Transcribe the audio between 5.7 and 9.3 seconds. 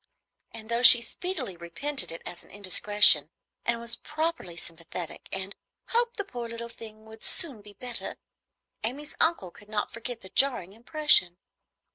"hoped the poor little thing would soon be better," Amy's